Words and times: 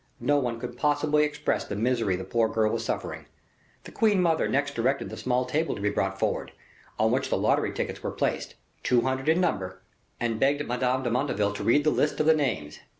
No 0.19 0.39
one 0.39 0.59
could 0.59 0.77
possibly 0.79 1.23
express 1.25 1.63
the 1.63 1.75
misery 1.75 2.15
the 2.15 2.23
poor 2.23 2.49
girl 2.49 2.71
was 2.71 2.83
suffering. 2.83 3.27
The 3.83 3.91
queen 3.91 4.19
mother 4.19 4.47
next 4.49 4.73
directed 4.73 5.11
the 5.11 5.15
small 5.15 5.45
table 5.45 5.75
to 5.75 5.81
be 5.81 5.91
brought 5.91 6.17
forward, 6.17 6.53
on 6.97 7.11
which 7.11 7.29
the 7.29 7.37
lottery 7.37 7.71
tickets 7.71 8.01
were 8.01 8.09
placed, 8.09 8.55
two 8.81 9.01
hundred 9.01 9.29
in 9.29 9.39
number, 9.39 9.83
and 10.19 10.39
begged 10.39 10.65
Madame 10.67 11.03
de 11.03 11.11
Motteville 11.11 11.53
to 11.53 11.63
read 11.63 11.83
the 11.83 11.91
list 11.91 12.19
of 12.19 12.25
the 12.25 12.33
names. 12.33 12.79